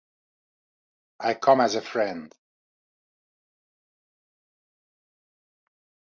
I 1.19 1.35
come 1.35 1.61
as 1.61 1.75
a 1.75 1.81
friend. 1.83 2.33